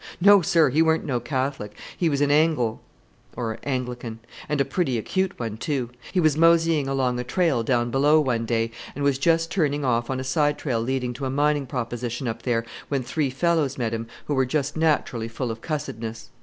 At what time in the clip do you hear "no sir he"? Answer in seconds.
0.19-0.81